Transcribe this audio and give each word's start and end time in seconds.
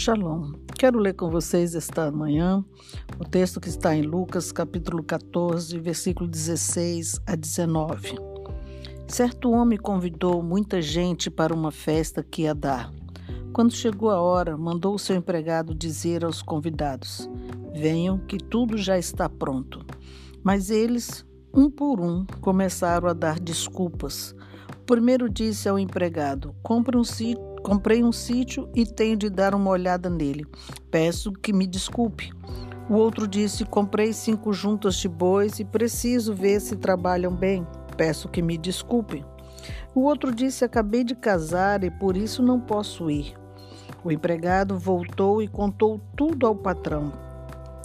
Shalom. 0.00 0.52
Quero 0.78 0.98
ler 0.98 1.12
com 1.12 1.28
vocês 1.28 1.74
esta 1.74 2.10
manhã 2.10 2.64
o 3.18 3.24
texto 3.26 3.60
que 3.60 3.68
está 3.68 3.94
em 3.94 4.00
Lucas, 4.00 4.50
capítulo 4.50 5.02
14, 5.02 5.78
versículo 5.78 6.26
16 6.26 7.20
a 7.26 7.36
19. 7.36 8.14
Certo 9.06 9.50
homem 9.50 9.78
convidou 9.78 10.42
muita 10.42 10.80
gente 10.80 11.30
para 11.30 11.52
uma 11.52 11.70
festa 11.70 12.22
que 12.22 12.44
ia 12.44 12.54
dar. 12.54 12.90
Quando 13.52 13.74
chegou 13.74 14.08
a 14.08 14.18
hora, 14.18 14.56
mandou 14.56 14.94
o 14.94 14.98
seu 14.98 15.14
empregado 15.16 15.74
dizer 15.74 16.24
aos 16.24 16.40
convidados: 16.40 17.28
Venham, 17.74 18.16
que 18.20 18.38
tudo 18.38 18.78
já 18.78 18.98
está 18.98 19.28
pronto. 19.28 19.84
Mas 20.42 20.70
eles, 20.70 21.26
um 21.52 21.70
por 21.70 22.00
um, 22.00 22.24
começaram 22.40 23.06
a 23.06 23.12
dar 23.12 23.38
desculpas. 23.38 24.34
O 24.80 24.84
primeiro 24.86 25.28
disse 25.28 25.68
ao 25.68 25.78
empregado: 25.78 26.54
Compre 26.62 26.96
um 26.96 27.04
sítio 27.04 27.49
Comprei 27.62 28.02
um 28.02 28.12
sítio 28.12 28.68
e 28.74 28.86
tenho 28.86 29.16
de 29.16 29.28
dar 29.28 29.54
uma 29.54 29.70
olhada 29.70 30.08
nele. 30.08 30.46
Peço 30.90 31.32
que 31.32 31.52
me 31.52 31.66
desculpe. 31.66 32.32
O 32.88 32.94
outro 32.94 33.28
disse: 33.28 33.64
Comprei 33.64 34.12
cinco 34.12 34.52
juntas 34.52 34.96
de 34.96 35.08
bois 35.08 35.60
e 35.60 35.64
preciso 35.64 36.34
ver 36.34 36.60
se 36.60 36.76
trabalham 36.76 37.32
bem. 37.32 37.66
Peço 37.96 38.28
que 38.28 38.42
me 38.42 38.58
desculpe. 38.58 39.24
O 39.94 40.00
outro 40.00 40.34
disse: 40.34 40.64
Acabei 40.64 41.04
de 41.04 41.14
casar 41.14 41.84
e 41.84 41.90
por 41.90 42.16
isso 42.16 42.42
não 42.42 42.58
posso 42.58 43.10
ir. 43.10 43.34
O 44.02 44.10
empregado 44.10 44.78
voltou 44.78 45.42
e 45.42 45.46
contou 45.46 46.00
tudo 46.16 46.46
ao 46.46 46.54
patrão. 46.54 47.12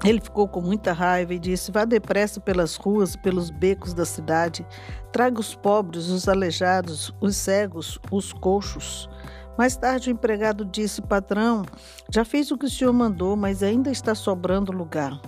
Ele 0.04 0.22
ficou 0.22 0.48
com 0.48 0.62
muita 0.62 0.94
raiva 0.94 1.34
e 1.34 1.40
disse: 1.40 1.72
Vá 1.72 1.84
depressa 1.84 2.40
pelas 2.40 2.76
ruas 2.76 3.16
pelos 3.16 3.50
becos 3.50 3.94
da 3.94 4.06
cidade. 4.06 4.66
Traga 5.12 5.40
os 5.40 5.56
pobres, 5.56 6.08
os 6.08 6.28
aleijados, 6.28 7.14
os 7.20 7.36
cegos, 7.36 8.00
os 8.12 8.32
coxos. 8.32 9.10
Mais 9.58 9.78
tarde, 9.78 10.10
o 10.10 10.12
empregado 10.12 10.66
disse: 10.66 11.02
Patrão, 11.02 11.64
já 12.12 12.26
fiz 12.26 12.52
o 12.52 12.58
que 12.58 12.66
o 12.66 12.70
senhor 12.70 12.94
mandou, 12.94 13.36
mas 13.36 13.64
ainda 13.64 13.90
está 13.90 14.14
sobrando 14.14 14.72
lugar. 14.72 15.20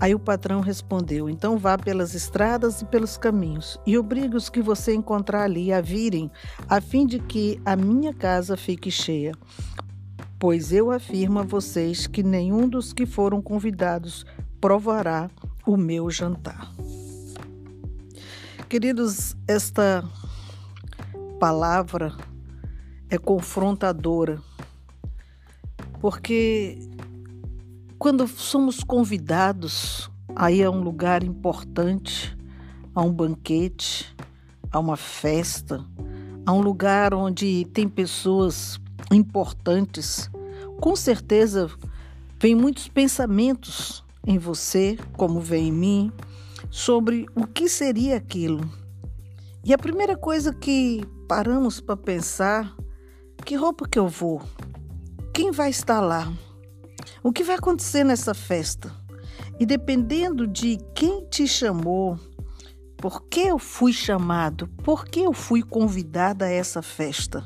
Aí 0.00 0.14
o 0.14 0.18
patrão 0.18 0.60
respondeu: 0.60 1.28
Então 1.28 1.58
vá 1.58 1.76
pelas 1.76 2.14
estradas 2.14 2.80
e 2.80 2.86
pelos 2.86 3.18
caminhos, 3.18 3.78
e 3.86 3.98
obrigue 3.98 4.36
os 4.36 4.48
que 4.48 4.62
você 4.62 4.94
encontrar 4.94 5.42
ali 5.42 5.72
a 5.72 5.80
virem, 5.80 6.30
a 6.68 6.80
fim 6.80 7.06
de 7.06 7.18
que 7.18 7.60
a 7.64 7.76
minha 7.76 8.14
casa 8.14 8.56
fique 8.56 8.90
cheia. 8.90 9.32
Pois 10.38 10.72
eu 10.72 10.90
afirmo 10.90 11.38
a 11.38 11.42
vocês 11.42 12.06
que 12.06 12.22
nenhum 12.22 12.66
dos 12.66 12.94
que 12.94 13.04
foram 13.04 13.42
convidados 13.42 14.24
provará 14.58 15.30
o 15.66 15.76
meu 15.76 16.10
jantar. 16.10 16.72
Queridos, 18.66 19.36
esta 19.46 20.02
palavra 21.38 22.16
é 23.10 23.18
confrontadora, 23.18 24.40
porque 26.00 26.78
quando 27.98 28.26
somos 28.28 28.84
convidados 28.84 30.08
a 30.34 30.52
ir 30.52 30.64
a 30.64 30.70
um 30.70 30.80
lugar 30.80 31.24
importante, 31.24 32.36
a 32.94 33.02
um 33.02 33.12
banquete, 33.12 34.16
a 34.70 34.78
uma 34.78 34.96
festa, 34.96 35.84
a 36.46 36.52
um 36.52 36.60
lugar 36.60 37.12
onde 37.12 37.66
tem 37.74 37.88
pessoas 37.88 38.80
importantes, 39.10 40.30
com 40.80 40.94
certeza 40.94 41.68
vem 42.38 42.54
muitos 42.54 42.88
pensamentos 42.88 44.04
em 44.24 44.38
você, 44.38 44.96
como 45.16 45.40
vem 45.40 45.68
em 45.68 45.72
mim, 45.72 46.12
sobre 46.70 47.26
o 47.34 47.44
que 47.44 47.68
seria 47.68 48.16
aquilo. 48.16 48.70
E 49.64 49.74
a 49.74 49.78
primeira 49.78 50.16
coisa 50.16 50.54
que 50.54 51.04
paramos 51.28 51.80
para 51.80 51.96
pensar 51.96 52.74
que 53.40 53.54
roupa 53.54 53.88
que 53.88 53.98
eu 53.98 54.08
vou? 54.08 54.42
Quem 55.32 55.50
vai 55.50 55.70
estar 55.70 56.00
lá? 56.00 56.32
O 57.22 57.32
que 57.32 57.44
vai 57.44 57.56
acontecer 57.56 58.04
nessa 58.04 58.34
festa? 58.34 58.92
E 59.58 59.66
dependendo 59.66 60.46
de 60.46 60.78
quem 60.94 61.24
te 61.26 61.46
chamou, 61.46 62.18
por 62.96 63.24
que 63.24 63.40
eu 63.40 63.58
fui 63.58 63.92
chamado, 63.92 64.68
por 64.84 65.06
que 65.06 65.20
eu 65.20 65.32
fui 65.32 65.62
convidada 65.62 66.44
a 66.44 66.50
essa 66.50 66.82
festa? 66.82 67.44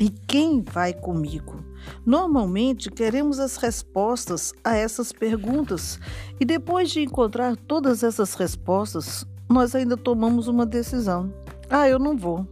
E 0.00 0.10
quem 0.10 0.62
vai 0.62 0.92
comigo? 0.92 1.64
Normalmente 2.04 2.90
queremos 2.90 3.38
as 3.38 3.56
respostas 3.56 4.52
a 4.62 4.76
essas 4.76 5.12
perguntas 5.12 5.98
e 6.38 6.44
depois 6.44 6.90
de 6.90 7.02
encontrar 7.02 7.56
todas 7.56 8.02
essas 8.02 8.34
respostas, 8.34 9.26
nós 9.48 9.74
ainda 9.74 9.96
tomamos 9.96 10.48
uma 10.48 10.66
decisão. 10.66 11.32
Ah, 11.70 11.88
eu 11.88 11.98
não 11.98 12.16
vou. 12.16 12.46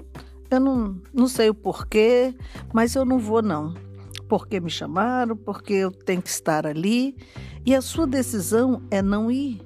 Eu 0.50 0.60
não, 0.60 1.00
não 1.12 1.28
sei 1.28 1.50
o 1.50 1.54
porquê, 1.54 2.34
mas 2.72 2.94
eu 2.94 3.04
não 3.04 3.18
vou 3.18 3.42
não. 3.42 3.74
Porque 4.28 4.60
me 4.60 4.70
chamaram, 4.70 5.36
porque 5.36 5.72
eu 5.72 5.90
tenho 5.90 6.22
que 6.22 6.28
estar 6.28 6.66
ali. 6.66 7.16
E 7.64 7.74
a 7.74 7.80
sua 7.80 8.06
decisão 8.06 8.82
é 8.90 9.02
não 9.02 9.30
ir. 9.30 9.60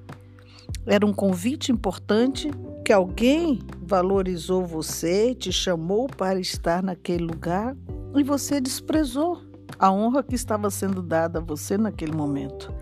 Era 0.87 1.05
um 1.05 1.13
convite 1.13 1.71
importante 1.71 2.51
que 2.85 2.93
alguém 2.93 3.61
valorizou 3.83 4.65
você, 4.67 5.35
te 5.35 5.53
chamou 5.53 6.07
para 6.07 6.41
estar 6.41 6.83
naquele 6.83 7.25
lugar 7.25 7.77
e 8.17 8.23
você 8.23 8.61
desprezou 8.61 9.43
a 9.79 9.91
honra 9.91 10.23
que 10.23 10.35
estava 10.35 10.71
sendo 10.71 11.03
dada 11.03 11.39
a 11.39 11.43
você 11.43 11.77
naquele 11.77 12.13
momento. 12.13 12.73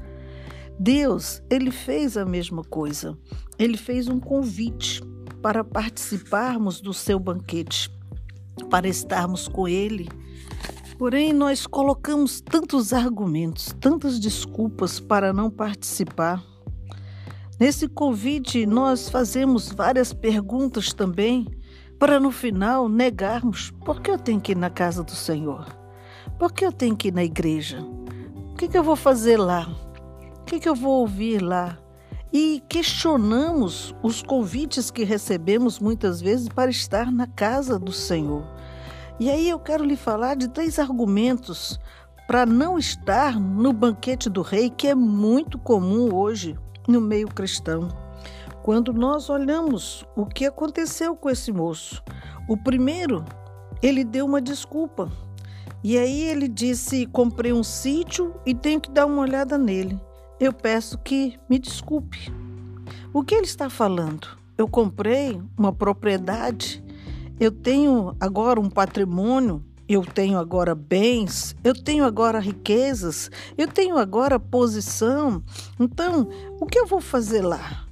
Deus, 0.78 1.42
ele 1.50 1.70
fez 1.70 2.16
a 2.16 2.24
mesma 2.24 2.62
coisa. 2.62 3.18
Ele 3.58 3.76
fez 3.76 4.08
um 4.08 4.20
convite 4.20 5.02
para 5.42 5.62
participarmos 5.62 6.80
do 6.80 6.92
seu 6.92 7.18
banquete, 7.18 7.90
para 8.70 8.88
estarmos 8.88 9.48
com 9.48 9.68
Ele. 9.68 10.08
Porém, 10.98 11.32
nós 11.32 11.66
colocamos 11.66 12.40
tantos 12.40 12.92
argumentos, 12.92 13.74
tantas 13.80 14.18
desculpas 14.18 14.98
para 14.98 15.32
não 15.32 15.48
participar. 15.48 16.42
Nesse 17.58 17.88
convite, 17.88 18.66
nós 18.66 19.08
fazemos 19.08 19.68
várias 19.68 20.12
perguntas 20.12 20.92
também, 20.92 21.46
para 21.98 22.20
no 22.20 22.30
final 22.30 22.88
negarmos: 22.88 23.70
por 23.84 24.00
que 24.00 24.10
eu 24.10 24.18
tenho 24.18 24.40
que 24.40 24.52
ir 24.52 24.56
na 24.56 24.70
casa 24.70 25.02
do 25.02 25.14
Senhor? 25.14 25.66
Por 26.38 26.52
que 26.52 26.64
eu 26.64 26.72
tenho 26.72 26.96
que 26.96 27.08
ir 27.08 27.14
na 27.14 27.24
igreja? 27.24 27.80
O 27.80 28.54
que, 28.54 28.68
que 28.68 28.78
eu 28.78 28.82
vou 28.82 28.96
fazer 28.96 29.36
lá? 29.36 29.68
O 30.40 30.44
que, 30.44 30.60
que 30.60 30.68
eu 30.68 30.74
vou 30.74 31.00
ouvir 31.00 31.42
lá? 31.42 31.78
E 32.32 32.62
questionamos 32.68 33.94
os 34.02 34.22
convites 34.22 34.90
que 34.90 35.04
recebemos 35.04 35.78
muitas 35.78 36.20
vezes 36.20 36.48
para 36.48 36.70
estar 36.70 37.10
na 37.10 37.26
casa 37.26 37.78
do 37.78 37.92
Senhor. 37.92 38.44
E 39.18 39.30
aí 39.30 39.48
eu 39.48 39.58
quero 39.58 39.84
lhe 39.84 39.96
falar 39.96 40.36
de 40.36 40.48
três 40.48 40.78
argumentos 40.78 41.80
para 42.26 42.44
não 42.44 42.78
estar 42.78 43.40
no 43.40 43.72
banquete 43.72 44.28
do 44.28 44.42
rei, 44.42 44.70
que 44.70 44.86
é 44.86 44.94
muito 44.94 45.58
comum 45.58 46.14
hoje 46.14 46.56
no 46.86 47.00
meio 47.00 47.26
cristão. 47.28 47.88
Quando 48.62 48.92
nós 48.92 49.30
olhamos 49.30 50.04
o 50.14 50.26
que 50.26 50.44
aconteceu 50.44 51.16
com 51.16 51.30
esse 51.30 51.50
moço, 51.50 52.02
o 52.46 52.56
primeiro, 52.56 53.24
ele 53.82 54.04
deu 54.04 54.26
uma 54.26 54.42
desculpa. 54.42 55.10
E 55.82 55.96
aí 55.96 56.24
ele 56.24 56.48
disse: 56.48 57.06
Comprei 57.06 57.52
um 57.52 57.62
sítio 57.62 58.34
e 58.44 58.54
tenho 58.54 58.80
que 58.80 58.90
dar 58.90 59.06
uma 59.06 59.22
olhada 59.22 59.56
nele 59.56 59.98
eu 60.40 60.52
peço 60.52 60.98
que 60.98 61.38
me 61.48 61.58
desculpe. 61.58 62.32
O 63.12 63.22
que 63.22 63.34
ele 63.34 63.46
está 63.46 63.68
falando? 63.68 64.28
Eu 64.56 64.68
comprei 64.68 65.40
uma 65.56 65.72
propriedade, 65.72 66.82
eu 67.40 67.50
tenho 67.50 68.16
agora 68.20 68.60
um 68.60 68.68
patrimônio, 68.68 69.64
eu 69.88 70.04
tenho 70.04 70.38
agora 70.38 70.74
bens, 70.74 71.56
eu 71.64 71.74
tenho 71.74 72.04
agora 72.04 72.38
riquezas, 72.38 73.30
eu 73.56 73.66
tenho 73.66 73.96
agora 73.96 74.38
posição. 74.38 75.42
Então, 75.80 76.28
o 76.60 76.66
que 76.66 76.78
eu 76.78 76.86
vou 76.86 77.00
fazer 77.00 77.42
lá? 77.42 77.87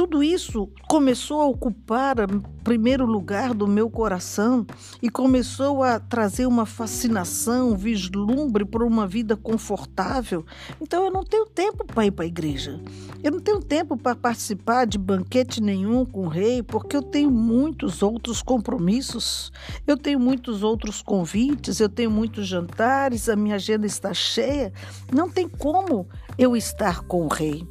Tudo 0.00 0.22
isso 0.22 0.66
começou 0.88 1.42
a 1.42 1.46
ocupar 1.46 2.16
primeiro 2.64 3.04
lugar 3.04 3.52
do 3.52 3.66
meu 3.66 3.90
coração 3.90 4.66
e 5.02 5.10
começou 5.10 5.82
a 5.82 6.00
trazer 6.00 6.46
uma 6.46 6.64
fascinação, 6.64 7.72
um 7.72 7.76
vislumbre 7.76 8.64
por 8.64 8.82
uma 8.82 9.06
vida 9.06 9.36
confortável. 9.36 10.42
Então 10.80 11.04
eu 11.04 11.10
não 11.10 11.22
tenho 11.22 11.44
tempo 11.44 11.84
para 11.84 12.06
ir 12.06 12.12
para 12.12 12.24
a 12.24 12.28
igreja. 12.28 12.80
Eu 13.22 13.32
não 13.32 13.40
tenho 13.40 13.60
tempo 13.60 13.94
para 13.94 14.16
participar 14.16 14.86
de 14.86 14.96
banquete 14.96 15.62
nenhum 15.62 16.06
com 16.06 16.24
o 16.24 16.28
rei, 16.28 16.62
porque 16.62 16.96
eu 16.96 17.02
tenho 17.02 17.30
muitos 17.30 18.02
outros 18.02 18.42
compromissos. 18.42 19.52
Eu 19.86 19.98
tenho 19.98 20.18
muitos 20.18 20.62
outros 20.62 21.02
convites, 21.02 21.78
eu 21.78 21.90
tenho 21.90 22.10
muitos 22.10 22.46
jantares, 22.46 23.28
a 23.28 23.36
minha 23.36 23.56
agenda 23.56 23.86
está 23.86 24.14
cheia. 24.14 24.72
Não 25.12 25.28
tem 25.28 25.46
como 25.46 26.08
eu 26.38 26.56
estar 26.56 27.02
com 27.02 27.26
o 27.26 27.28
rei. 27.28 27.68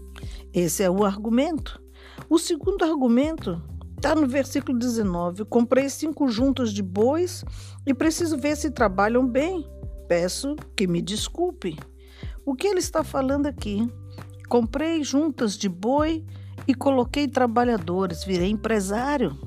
Esse 0.54 0.84
é 0.84 0.90
o 0.92 1.04
argumento. 1.04 1.89
O 2.28 2.38
segundo 2.38 2.84
argumento 2.84 3.62
está 3.96 4.16
no 4.16 4.28
versículo 4.28 4.78
19: 4.78 5.46
Comprei 5.46 5.90
cinco 5.90 6.28
juntas 6.28 6.74
de 6.74 6.82
bois 6.82 7.46
e 7.86 7.94
preciso 7.94 8.38
ver 8.38 8.56
se 8.58 8.72
trabalham 8.72 9.28
bem. 9.28 9.68
Peço 10.08 10.56
que 10.76 10.88
me 10.88 11.02
desculpe. 11.02 11.78
O 12.46 12.56
que 12.56 12.68
ele 12.68 12.80
está 12.80 13.04
falando 13.04 13.46
aqui? 13.46 13.88
Comprei 14.48 15.04
juntas 15.04 15.56
de 15.56 15.70
boi 15.70 16.26
e 16.68 16.74
coloquei 16.74 17.28
trabalhadores, 17.28 18.24
virei 18.24 18.50
empresário. 18.50 19.38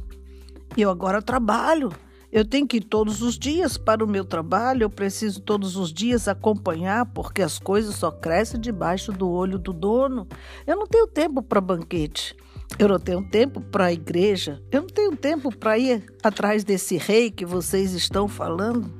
Eu 0.76 0.88
agora 0.90 1.20
trabalho. 1.20 1.90
Eu 2.30 2.46
tenho 2.46 2.66
que 2.66 2.78
ir 2.78 2.84
todos 2.84 3.20
os 3.20 3.38
dias 3.38 3.76
para 3.76 4.02
o 4.02 4.08
meu 4.08 4.24
trabalho, 4.24 4.84
eu 4.84 4.90
preciso 4.90 5.42
todos 5.42 5.76
os 5.76 5.92
dias 5.92 6.26
acompanhar, 6.26 7.04
porque 7.12 7.42
as 7.42 7.58
coisas 7.58 7.94
só 7.94 8.10
crescem 8.10 8.58
debaixo 8.58 9.12
do 9.12 9.28
olho 9.28 9.58
do 9.58 9.70
dono. 9.70 10.26
Eu 10.66 10.76
não 10.76 10.86
tenho 10.86 11.06
tempo 11.06 11.42
para 11.42 11.60
banquete. 11.60 12.34
Eu 12.78 12.88
não 12.88 12.98
tenho 12.98 13.22
tempo 13.28 13.60
para 13.60 13.86
a 13.86 13.92
igreja. 13.92 14.62
Eu 14.70 14.82
não 14.82 14.88
tenho 14.88 15.16
tempo 15.16 15.54
para 15.54 15.78
ir 15.78 16.04
atrás 16.22 16.64
desse 16.64 16.96
rei 16.96 17.30
que 17.30 17.44
vocês 17.44 17.92
estão 17.92 18.26
falando. 18.26 18.92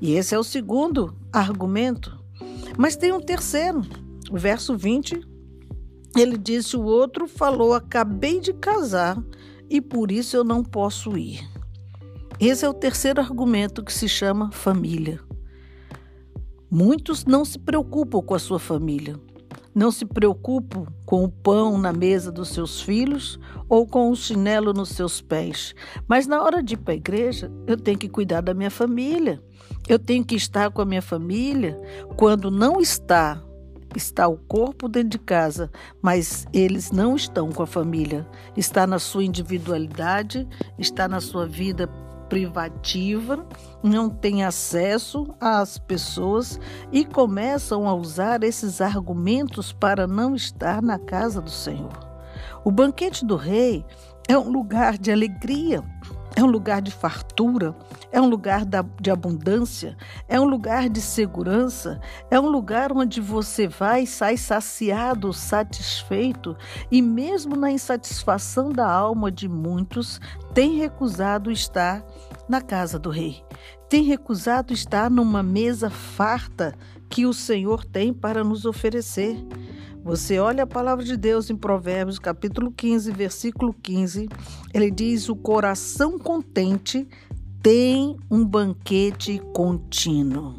E 0.00 0.14
esse 0.14 0.34
é 0.34 0.38
o 0.38 0.44
segundo 0.44 1.14
argumento. 1.32 2.18
Mas 2.76 2.96
tem 2.96 3.12
um 3.12 3.20
terceiro. 3.20 3.82
O 4.30 4.38
verso 4.38 4.76
20, 4.76 5.20
ele 6.16 6.36
disse: 6.36 6.76
O 6.76 6.82
outro 6.82 7.28
falou, 7.28 7.74
acabei 7.74 8.40
de 8.40 8.52
casar 8.52 9.22
e 9.68 9.80
por 9.80 10.10
isso 10.10 10.36
eu 10.36 10.44
não 10.44 10.64
posso 10.64 11.16
ir. 11.16 11.48
Esse 12.40 12.64
é 12.64 12.68
o 12.68 12.74
terceiro 12.74 13.20
argumento 13.20 13.84
que 13.84 13.92
se 13.92 14.08
chama 14.08 14.50
família. 14.50 15.20
Muitos 16.70 17.24
não 17.24 17.44
se 17.44 17.58
preocupam 17.58 18.22
com 18.22 18.34
a 18.34 18.38
sua 18.38 18.58
família. 18.58 19.20
Não 19.74 19.90
se 19.90 20.04
preocupam 20.04 20.86
com 21.06 21.24
o 21.24 21.28
pão 21.30 21.78
na 21.78 21.92
mesa 21.92 22.30
dos 22.30 22.50
seus 22.50 22.80
filhos 22.80 23.38
ou 23.68 23.86
com 23.86 24.10
o 24.10 24.16
chinelo 24.16 24.72
nos 24.72 24.90
seus 24.90 25.20
pés. 25.20 25.74
Mas 26.06 26.26
na 26.26 26.42
hora 26.42 26.62
de 26.62 26.74
ir 26.74 26.78
para 26.78 26.92
a 26.92 26.96
igreja, 26.96 27.50
eu 27.66 27.76
tenho 27.76 27.98
que 27.98 28.08
cuidar 28.08 28.42
da 28.42 28.52
minha 28.52 28.70
família. 28.70 29.42
Eu 29.88 29.98
tenho 29.98 30.24
que 30.24 30.34
estar 30.34 30.70
com 30.70 30.82
a 30.82 30.86
minha 30.86 31.02
família. 31.02 31.80
Quando 32.16 32.50
não 32.50 32.80
está, 32.80 33.42
está 33.96 34.28
o 34.28 34.36
corpo 34.36 34.88
dentro 34.88 35.10
de 35.10 35.18
casa, 35.18 35.70
mas 36.00 36.46
eles 36.52 36.90
não 36.90 37.16
estão 37.16 37.50
com 37.50 37.62
a 37.62 37.66
família. 37.66 38.26
Está 38.56 38.86
na 38.86 38.98
sua 38.98 39.24
individualidade, 39.24 40.46
está 40.78 41.08
na 41.08 41.20
sua 41.20 41.46
vida 41.46 41.88
privativa, 42.32 43.46
não 43.82 44.08
tem 44.08 44.42
acesso 44.42 45.34
às 45.38 45.76
pessoas 45.76 46.58
e 46.90 47.04
começam 47.04 47.86
a 47.86 47.92
usar 47.92 48.42
esses 48.42 48.80
argumentos 48.80 49.70
para 49.70 50.06
não 50.06 50.34
estar 50.34 50.80
na 50.80 50.98
casa 50.98 51.42
do 51.42 51.50
Senhor. 51.50 51.92
O 52.64 52.70
banquete 52.70 53.22
do 53.26 53.36
rei 53.36 53.84
é 54.26 54.38
um 54.38 54.50
lugar 54.50 54.96
de 54.96 55.12
alegria, 55.12 55.84
é 56.42 56.44
um 56.44 56.50
lugar 56.50 56.82
de 56.82 56.90
fartura, 56.90 57.74
é 58.10 58.20
um 58.20 58.28
lugar 58.28 58.64
de 59.00 59.10
abundância, 59.10 59.96
é 60.28 60.40
um 60.40 60.44
lugar 60.44 60.88
de 60.88 61.00
segurança, 61.00 62.00
é 62.30 62.38
um 62.38 62.48
lugar 62.48 62.90
onde 62.92 63.20
você 63.20 63.68
vai 63.68 64.02
e 64.02 64.06
sai 64.06 64.36
saciado, 64.36 65.32
satisfeito, 65.32 66.56
e 66.90 67.00
mesmo 67.00 67.54
na 67.54 67.70
insatisfação 67.70 68.70
da 68.70 68.90
alma 68.90 69.30
de 69.30 69.48
muitos, 69.48 70.20
tem 70.52 70.76
recusado 70.78 71.50
estar 71.50 72.04
na 72.48 72.60
casa 72.60 72.98
do 72.98 73.08
rei, 73.08 73.44
tem 73.88 74.02
recusado 74.02 74.72
estar 74.72 75.08
numa 75.08 75.44
mesa 75.44 75.90
farta 75.90 76.74
que 77.08 77.24
o 77.24 77.32
Senhor 77.32 77.84
tem 77.84 78.12
para 78.12 78.42
nos 78.42 78.64
oferecer. 78.64 79.36
Você 80.04 80.40
olha 80.40 80.64
a 80.64 80.66
palavra 80.66 81.04
de 81.04 81.16
Deus 81.16 81.48
em 81.48 81.56
Provérbios, 81.56 82.18
capítulo 82.18 82.72
15, 82.72 83.12
versículo 83.12 83.72
15, 83.72 84.28
ele 84.74 84.90
diz: 84.90 85.28
O 85.28 85.36
coração 85.36 86.18
contente 86.18 87.06
tem 87.62 88.16
um 88.28 88.44
banquete 88.44 89.40
contínuo. 89.52 90.56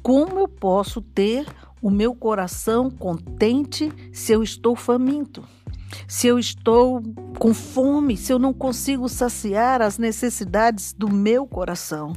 Como 0.00 0.38
eu 0.38 0.46
posso 0.46 1.02
ter 1.02 1.44
o 1.82 1.90
meu 1.90 2.14
coração 2.14 2.88
contente 2.88 3.92
se 4.12 4.32
eu 4.32 4.44
estou 4.44 4.76
faminto? 4.76 5.42
Se 6.06 6.28
eu 6.28 6.38
estou 6.38 7.02
com 7.36 7.52
fome, 7.52 8.16
se 8.16 8.32
eu 8.32 8.38
não 8.38 8.52
consigo 8.52 9.08
saciar 9.08 9.82
as 9.82 9.98
necessidades 9.98 10.92
do 10.92 11.12
meu 11.12 11.48
coração? 11.48 12.12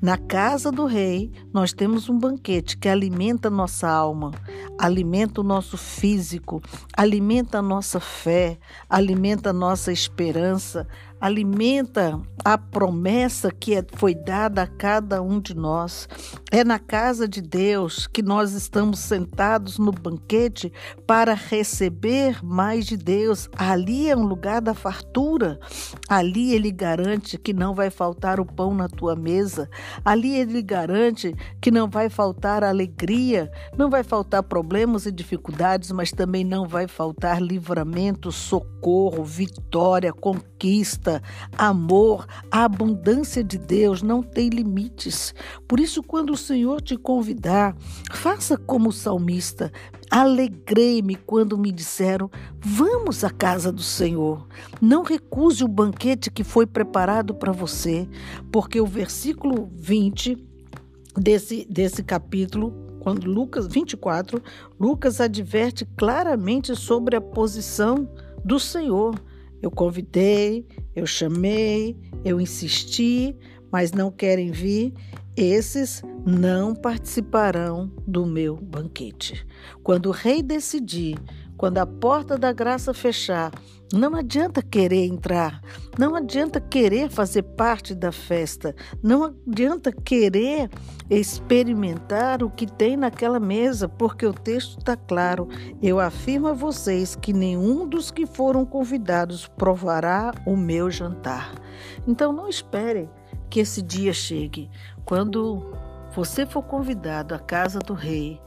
Na 0.00 0.18
casa 0.18 0.70
do 0.70 0.84
rei, 0.84 1.32
nós 1.52 1.72
temos 1.72 2.08
um 2.08 2.18
banquete 2.18 2.76
que 2.76 2.88
alimenta 2.88 3.48
nossa 3.48 3.88
alma, 3.88 4.32
alimenta 4.78 5.40
o 5.40 5.44
nosso 5.44 5.76
físico, 5.76 6.62
alimenta 6.96 7.58
a 7.58 7.62
nossa 7.62 7.98
fé, 7.98 8.58
alimenta 8.88 9.50
a 9.50 9.52
nossa 9.52 9.92
esperança, 9.92 10.86
alimenta 11.20 12.20
a 12.44 12.58
promessa 12.58 13.50
que 13.50 13.74
é, 13.74 13.84
foi 13.94 14.14
dada 14.14 14.62
a 14.62 14.66
cada 14.66 15.22
um 15.22 15.40
de 15.40 15.54
nós. 15.54 16.06
É 16.50 16.62
na 16.62 16.78
casa 16.78 17.26
de 17.26 17.40
Deus 17.40 18.06
que 18.06 18.22
nós 18.22 18.52
estamos 18.52 18.98
sentados 18.98 19.78
no 19.78 19.90
banquete 19.90 20.72
para 21.06 21.32
receber 21.32 22.44
mais 22.44 22.86
de 22.86 22.96
Deus. 22.96 23.48
Ali 23.56 24.10
é 24.10 24.16
um 24.16 24.24
lugar 24.24 24.60
da 24.60 24.74
fartura. 24.74 25.58
Ali 26.08 26.52
ele 26.52 26.70
garante 26.70 27.38
que 27.38 27.52
não 27.52 27.74
vai 27.74 27.90
faltar 27.90 28.38
o 28.38 28.44
pão 28.44 28.74
na 28.74 28.88
tua 28.88 29.16
mesa. 29.16 29.68
Ali 30.04 30.36
ele 30.36 30.62
garante 30.62 31.34
que 31.60 31.70
não 31.70 31.88
vai 31.88 32.10
faltar 32.10 32.62
alegria, 32.62 33.50
não 33.76 33.88
vai 33.88 34.02
faltar 34.02 34.42
problemas 34.42 35.06
e 35.06 35.12
dificuldades, 35.12 35.90
mas 35.90 36.12
também 36.12 36.44
não 36.44 36.68
vai 36.68 36.86
faltar 36.86 37.40
livramento, 37.40 38.30
socorro, 38.30 39.24
vitória, 39.24 40.12
conquista 40.12 41.03
amor, 41.56 42.26
a 42.50 42.64
abundância 42.64 43.42
de 43.42 43.58
Deus 43.58 44.02
não 44.02 44.22
tem 44.22 44.48
limites. 44.48 45.34
Por 45.66 45.80
isso, 45.80 46.02
quando 46.02 46.30
o 46.30 46.36
Senhor 46.36 46.80
te 46.80 46.96
convidar, 46.96 47.76
faça 48.12 48.56
como 48.56 48.88
o 48.88 48.92
salmista. 48.92 49.72
Alegrei-me 50.10 51.16
quando 51.16 51.58
me 51.58 51.72
disseram: 51.72 52.30
Vamos 52.60 53.24
à 53.24 53.30
casa 53.30 53.72
do 53.72 53.82
Senhor. 53.82 54.46
Não 54.80 55.02
recuse 55.02 55.64
o 55.64 55.68
banquete 55.68 56.30
que 56.30 56.44
foi 56.44 56.66
preparado 56.66 57.34
para 57.34 57.52
você, 57.52 58.08
porque 58.52 58.80
o 58.80 58.86
versículo 58.86 59.70
20 59.74 60.36
desse, 61.16 61.66
desse 61.68 62.02
capítulo 62.02 62.84
quando 63.04 63.30
Lucas 63.30 63.66
24, 63.66 64.42
Lucas 64.80 65.20
adverte 65.20 65.84
claramente 65.84 66.74
sobre 66.74 67.14
a 67.14 67.20
posição 67.20 68.08
do 68.42 68.58
Senhor. 68.58 69.14
Eu 69.64 69.70
convidei, 69.70 70.66
eu 70.94 71.06
chamei, 71.06 71.96
eu 72.22 72.38
insisti, 72.38 73.34
mas 73.72 73.92
não 73.92 74.10
querem 74.10 74.50
vir. 74.50 74.92
Esses 75.34 76.02
não 76.26 76.74
participarão 76.74 77.90
do 78.06 78.26
meu 78.26 78.56
banquete. 78.56 79.46
Quando 79.82 80.10
o 80.10 80.12
rei 80.12 80.42
decidir, 80.42 81.16
quando 81.56 81.78
a 81.78 81.86
porta 81.86 82.36
da 82.36 82.52
graça 82.52 82.92
fechar, 82.92 83.52
não 83.92 84.16
adianta 84.16 84.60
querer 84.60 85.04
entrar, 85.06 85.60
não 85.96 86.16
adianta 86.16 86.60
querer 86.60 87.08
fazer 87.08 87.42
parte 87.42 87.94
da 87.94 88.10
festa, 88.10 88.74
não 89.02 89.24
adianta 89.24 89.92
querer 89.92 90.68
experimentar 91.08 92.42
o 92.42 92.50
que 92.50 92.66
tem 92.66 92.96
naquela 92.96 93.38
mesa, 93.38 93.88
porque 93.88 94.26
o 94.26 94.32
texto 94.32 94.78
está 94.78 94.96
claro. 94.96 95.48
Eu 95.80 96.00
afirmo 96.00 96.48
a 96.48 96.52
vocês 96.52 97.14
que 97.14 97.32
nenhum 97.32 97.86
dos 97.86 98.10
que 98.10 98.26
foram 98.26 98.66
convidados 98.66 99.46
provará 99.46 100.32
o 100.44 100.56
meu 100.56 100.90
jantar. 100.90 101.54
Então 102.06 102.32
não 102.32 102.48
espere 102.48 103.08
que 103.48 103.60
esse 103.60 103.80
dia 103.80 104.12
chegue. 104.12 104.68
Quando 105.04 105.72
você 106.14 106.46
for 106.46 106.62
convidado 106.62 107.34
à 107.34 107.38
casa 107.38 107.78
do 107.78 107.94
rei, 107.94 108.40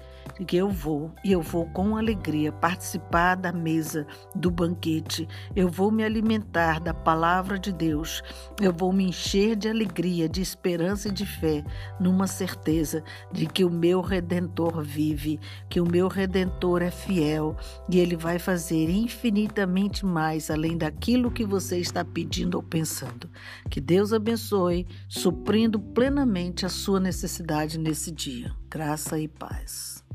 que 0.45 0.57
eu 0.57 0.69
vou 0.69 1.11
e 1.23 1.31
eu 1.31 1.41
vou 1.41 1.65
com 1.67 1.97
alegria 1.97 2.51
participar 2.51 3.35
da 3.35 3.51
mesa 3.51 4.05
do 4.35 4.51
banquete. 4.51 5.27
Eu 5.55 5.69
vou 5.69 5.91
me 5.91 6.03
alimentar 6.03 6.79
da 6.79 6.93
palavra 6.93 7.57
de 7.57 7.71
Deus. 7.71 8.21
Eu 8.61 8.73
vou 8.73 8.91
me 8.93 9.05
encher 9.05 9.55
de 9.55 9.67
alegria, 9.67 10.29
de 10.29 10.41
esperança 10.41 11.07
e 11.07 11.11
de 11.11 11.25
fé, 11.25 11.63
numa 11.99 12.27
certeza 12.27 13.03
de 13.31 13.45
que 13.45 13.63
o 13.63 13.69
meu 13.69 14.01
redentor 14.01 14.81
vive, 14.81 15.39
que 15.69 15.79
o 15.79 15.89
meu 15.89 16.07
redentor 16.07 16.81
é 16.81 16.91
fiel 16.91 17.55
e 17.89 17.99
ele 17.99 18.15
vai 18.15 18.39
fazer 18.39 18.89
infinitamente 18.89 20.05
mais 20.05 20.49
além 20.49 20.77
daquilo 20.77 21.31
que 21.31 21.45
você 21.45 21.79
está 21.79 22.03
pedindo 22.03 22.55
ou 22.55 22.63
pensando. 22.63 23.29
Que 23.69 23.81
Deus 23.81 24.13
abençoe, 24.13 24.87
suprindo 25.07 25.79
plenamente 25.79 26.65
a 26.65 26.69
sua 26.69 26.99
necessidade 26.99 27.77
nesse 27.79 28.11
dia. 28.11 28.51
Graça 28.69 29.19
e 29.19 29.27
paz. 29.27 30.06